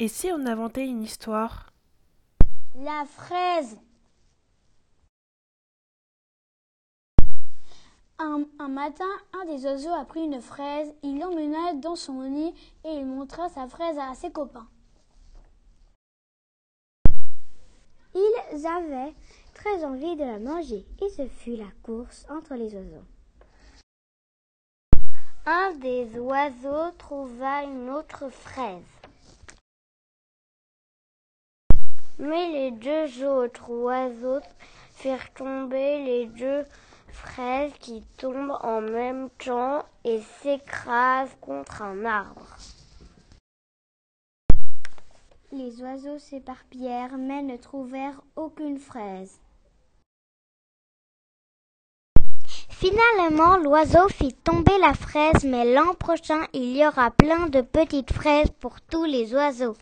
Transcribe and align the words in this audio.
Et 0.00 0.06
si 0.06 0.30
on 0.30 0.46
inventait 0.46 0.86
une 0.86 1.02
histoire? 1.02 1.72
La 2.76 3.04
fraise. 3.04 3.80
Un, 8.20 8.68
matin, 8.68 9.04
un 9.32 9.44
des 9.46 9.64
oiseaux 9.64 9.92
a 9.92 10.04
pris 10.04 10.22
une 10.22 10.40
fraise, 10.40 10.94
il 11.02 11.18
l'emmena 11.18 11.74
dans 11.74 11.96
son 11.96 12.22
nid 12.22 12.54
et 12.84 12.92
il 12.92 13.06
montra 13.06 13.48
sa 13.48 13.66
fraise 13.66 13.98
à 13.98 14.14
ses 14.14 14.30
copains. 14.30 14.68
Ils 18.14 18.66
avaient 18.66 19.14
très 19.54 19.84
envie 19.84 20.14
de 20.14 20.24
la 20.24 20.38
manger 20.38 20.86
et 21.02 21.08
ce 21.08 21.26
fut 21.26 21.56
la 21.56 21.70
course 21.82 22.24
entre 22.28 22.54
les 22.54 22.72
oiseaux. 22.74 23.04
Un 25.46 25.72
des 25.74 26.18
oiseaux 26.18 26.92
trouva 26.98 27.64
une 27.64 27.90
autre 27.90 28.28
fraise. 28.28 28.97
Mais 32.18 32.50
les 32.50 32.70
deux 32.72 33.24
autres 33.24 33.70
oiseaux 33.70 34.40
firent 34.94 35.32
tomber 35.34 36.04
les 36.04 36.26
deux 36.26 36.64
fraises 37.12 37.72
qui 37.78 38.02
tombent 38.16 38.58
en 38.62 38.80
même 38.80 39.30
temps 39.38 39.84
et 40.04 40.20
s'écrasent 40.42 41.36
contre 41.40 41.82
un 41.82 42.04
arbre. 42.04 42.56
Les 45.52 45.80
oiseaux 45.80 46.18
s'éparpillèrent 46.18 47.16
mais 47.16 47.42
ne 47.42 47.56
trouvèrent 47.56 48.20
aucune 48.36 48.78
fraise. 48.78 49.40
Finalement, 52.68 53.56
l'oiseau 53.56 54.08
fit 54.08 54.34
tomber 54.34 54.76
la 54.80 54.94
fraise, 54.94 55.44
mais 55.44 55.72
l'an 55.72 55.94
prochain, 55.94 56.44
il 56.52 56.76
y 56.76 56.86
aura 56.86 57.10
plein 57.10 57.48
de 57.48 57.60
petites 57.60 58.12
fraises 58.12 58.50
pour 58.60 58.80
tous 58.80 59.04
les 59.04 59.34
oiseaux. 59.34 59.74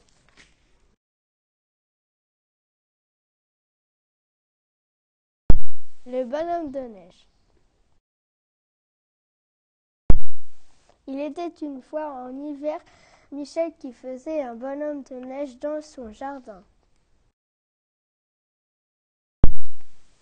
Le 6.09 6.23
bonhomme 6.25 6.71
de 6.71 6.79
neige. 6.79 7.27
Il 11.09 11.19
était 11.19 11.53
une 11.63 11.83
fois 11.83 12.07
en 12.13 12.45
hiver 12.45 12.79
Michel 13.33 13.73
qui 13.77 13.93
faisait 13.93 14.41
un 14.41 14.55
bonhomme 14.55 15.03
de 15.03 15.17
neige 15.17 15.59
dans 15.59 15.83
son 15.83 16.13
jardin. 16.13 16.63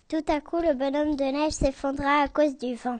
Tout 0.07 0.25
à 0.27 0.41
coup, 0.41 0.57
le 0.57 0.73
bonhomme 0.73 1.15
de 1.15 1.23
neige 1.23 1.53
s'effondra 1.53 2.23
à 2.23 2.29
cause 2.29 2.57
du 2.57 2.73
vent. 2.73 2.99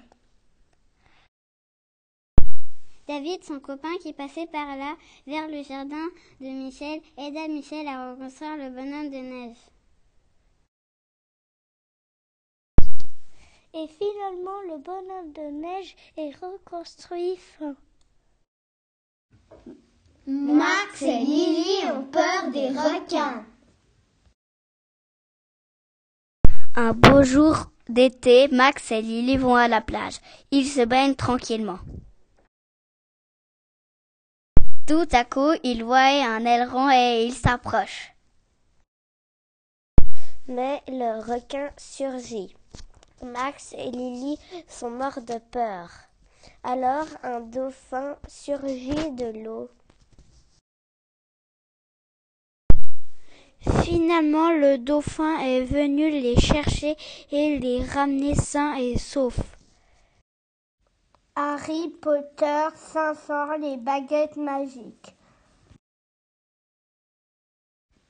David, 3.08 3.44
son 3.44 3.60
copain 3.60 3.98
qui 4.00 4.14
passait 4.14 4.46
par 4.46 4.78
là, 4.78 4.96
vers 5.26 5.48
le 5.48 5.64
jardin 5.64 6.06
de 6.40 6.50
Michel, 6.50 7.02
aida 7.18 7.48
Michel 7.48 7.88
à 7.88 8.12
reconstruire 8.12 8.58
le 8.58 8.70
bonhomme 8.70 9.10
de 9.10 9.18
neige. 9.18 9.75
Et 13.78 13.90
finalement, 13.90 14.62
le 14.70 14.78
bonhomme 14.78 15.34
de 15.34 15.52
neige 15.52 15.98
est 16.16 16.34
reconstruit 16.42 17.36
fin. 17.36 17.76
Max 20.26 21.02
et 21.02 21.20
Lily 21.20 21.92
ont 21.92 22.06
peur 22.06 22.52
des 22.54 22.70
requins. 22.70 23.46
Un 26.78 26.94
beau 26.94 27.22
jour 27.24 27.70
d'été, 27.90 28.48
Max 28.48 28.92
et 28.92 29.02
Lily 29.02 29.36
vont 29.36 29.56
à 29.56 29.68
la 29.68 29.82
plage. 29.82 30.22
Ils 30.52 30.70
se 30.70 30.86
baignent 30.86 31.16
tranquillement. 31.16 31.80
Tout 34.88 35.08
à 35.12 35.26
coup, 35.26 35.52
ils 35.64 35.84
voient 35.84 35.98
un 35.98 36.46
aileron 36.46 36.90
et 36.90 37.26
ils 37.26 37.34
s'approchent. 37.34 38.14
Mais 40.48 40.82
le 40.88 41.20
requin 41.20 41.72
surgit. 41.78 42.56
Max 43.24 43.74
et 43.78 43.92
Lily 43.92 44.38
sont 44.68 44.90
morts 44.90 45.22
de 45.22 45.40
peur. 45.52 45.90
Alors 46.64 47.08
un 47.24 47.40
dauphin 47.40 48.18
surgit 48.28 49.12
de 49.12 49.44
l'eau. 49.44 49.70
Finalement, 53.84 54.52
le 54.52 54.78
dauphin 54.78 55.40
est 55.40 55.64
venu 55.64 56.10
les 56.10 56.40
chercher 56.40 56.96
et 57.32 57.58
les 57.58 57.84
ramener 57.84 58.36
sains 58.36 58.76
et 58.76 58.98
saufs. 58.98 59.40
Harry 61.36 61.90
Potter 62.02 62.68
s'informe 62.76 63.62
les 63.62 63.78
baguettes 63.78 64.38
magiques. 64.38 65.16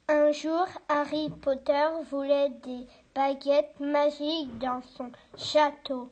Un 0.08 0.32
jour, 0.32 0.68
Harry 0.88 1.32
Potter 1.42 1.88
voulait 2.12 2.52
des 2.64 2.86
baguettes 3.16 3.80
magiques 3.80 4.56
dans 4.60 4.84
son 4.84 5.12
château. 5.36 6.12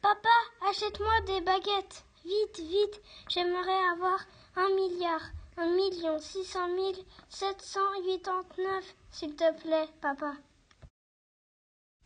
Papa, 0.00 0.28
achète-moi 0.68 1.20
des 1.26 1.40
baguettes. 1.40 2.04
Vite, 2.24 2.60
vite, 2.60 3.02
j'aimerais 3.28 3.84
avoir 3.92 4.20
un 4.54 4.68
milliard, 4.76 5.22
un 5.56 5.74
million 5.74 6.20
six 6.20 6.44
cent 6.44 6.68
mille 6.68 7.04
sept 7.28 7.60
cent 7.60 7.80
quatre-vingt-neuf, 8.04 8.94
s'il 9.10 9.34
te 9.34 9.52
plaît, 9.60 9.88
papa. 10.00 10.34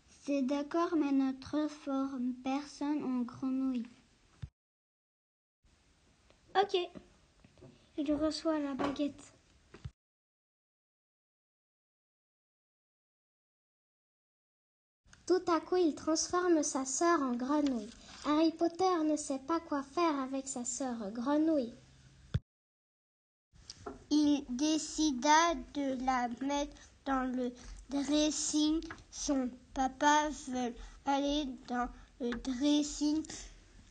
C'est 0.09 0.41
d'accord, 0.41 0.97
mais 0.97 1.13
ne 1.13 1.33
transforme 1.33 2.33
personne 2.43 3.05
en 3.05 3.21
grenouille. 3.23 3.87
Ok. 6.57 6.79
Il 7.99 8.13
reçoit 8.15 8.59
la 8.59 8.73
baguette. 8.73 9.34
Tout 15.27 15.43
à 15.47 15.61
coup, 15.61 15.77
il 15.77 15.95
transforme 15.95 16.63
sa 16.63 16.85
sœur 16.85 17.21
en 17.23 17.33
grenouille. 17.33 17.89
Harry 18.27 18.53
Potter 18.53 19.05
ne 19.05 19.17
sait 19.17 19.39
pas 19.39 19.61
quoi 19.61 19.83
faire 19.83 20.21
avec 20.21 20.47
sa 20.47 20.65
sœur 20.65 21.11
grenouille. 21.13 21.73
Il 24.11 24.45
décida 24.51 25.55
de 25.75 26.05
la 26.05 26.29
mettre 26.47 26.77
dans 27.07 27.25
le 27.25 27.53
dressing. 27.89 28.83
Son 29.11 29.51
papa 29.73 30.29
veut 30.49 30.75
aller 31.07 31.47
dans 31.69 31.89
le 32.21 32.31
dressing 32.31 33.23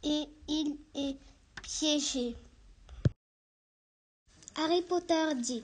et 0.03 0.27
il 0.47 0.77
est 0.93 1.17
piégé. 1.61 2.35
Harry 4.55 4.83
Potter 4.83 5.33
dit 5.35 5.63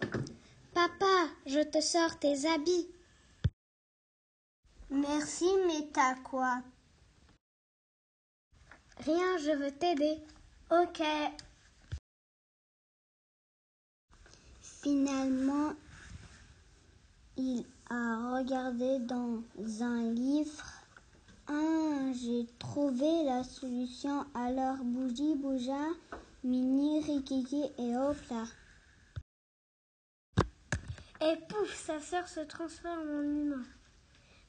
Papa, 0.74 1.30
je 1.46 1.59
te 1.59 1.80
sors 1.80 2.18
tes 2.18 2.47
habits. 2.47 2.88
Merci, 4.92 5.46
mais 5.68 5.88
t'as 5.94 6.16
quoi 6.16 6.64
Rien, 9.06 9.38
je 9.38 9.52
veux 9.52 9.72
t'aider. 9.72 10.18
Ok. 10.72 11.04
Finalement, 14.62 15.74
il 17.38 17.66
a 17.90 18.36
regardé 18.36 19.00
dans 19.00 19.44
un 19.82 20.12
livre. 20.12 20.66
Ah, 21.48 22.12
j'ai 22.14 22.48
trouvé 22.58 23.24
la 23.26 23.44
solution. 23.44 24.26
Alors 24.34 24.78
bougie 24.78 25.36
bougea, 25.36 25.88
mini 26.44 27.02
rikiki 27.02 27.64
et 27.78 27.96
hop 27.96 28.18
là. 28.32 28.46
Et 31.22 31.36
pouf, 31.48 31.76
sa 31.76 32.00
sœur 32.00 32.28
se 32.28 32.40
transforme 32.40 33.08
en 33.08 33.22
humain. 33.22 33.64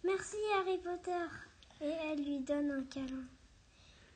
Merci 0.02 0.36
Harry 0.56 0.78
Potter. 0.78 1.26
Et 1.82 1.92
elle 2.10 2.24
lui 2.24 2.40
donne 2.40 2.70
un 2.70 2.84
câlin. 2.84 3.24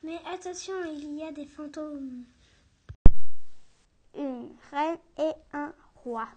Mais 0.03 0.19
attention, 0.31 0.73
il 0.85 1.15
y 1.17 1.23
a 1.23 1.31
des 1.31 1.45
fantômes. 1.45 2.25
Une 4.15 4.49
reine 4.71 4.97
et 5.17 5.33
un 5.53 5.73
roi. 6.03 6.27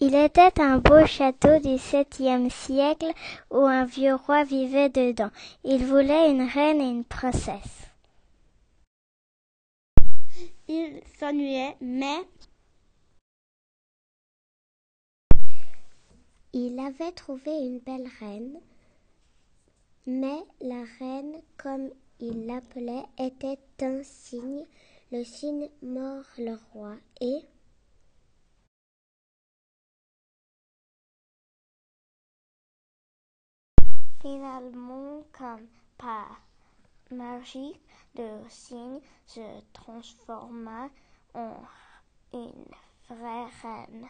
Il 0.00 0.14
était 0.14 0.60
un 0.60 0.78
beau 0.78 1.04
château 1.06 1.58
du 1.58 1.76
septième 1.76 2.50
siècle 2.50 3.12
où 3.50 3.58
un 3.58 3.84
vieux 3.84 4.14
roi 4.14 4.44
vivait 4.44 4.90
dedans. 4.90 5.30
Il 5.64 5.84
voulait 5.84 6.30
une 6.30 6.42
reine 6.42 6.80
et 6.80 6.88
une 6.88 7.04
princesse. 7.04 7.88
Il 10.68 11.02
s'ennuyait, 11.18 11.76
mais 11.80 12.20
il 16.52 16.78
avait 16.80 17.12
trouvé 17.12 17.50
une 17.50 17.80
belle 17.80 18.08
reine. 18.20 18.58
Mais 20.06 20.42
la 20.60 20.84
reine, 20.98 21.42
comme 21.56 21.90
il 22.20 22.46
l'appelait, 22.46 23.04
était 23.18 23.58
un 23.82 24.02
cygne. 24.02 24.64
Le 25.10 25.24
cygne 25.24 25.68
mord 25.82 26.24
le 26.38 26.58
roi 26.72 26.96
et 27.20 27.40
Finalement, 34.20 35.22
comme 35.32 35.66
par 35.96 36.40
magie, 37.10 37.80
le 38.16 38.42
cygne 38.48 39.00
se 39.26 39.40
transforma 39.72 40.88
en 41.34 41.54
une 42.32 42.64
vraie 43.08 43.46
reine. 43.62 44.08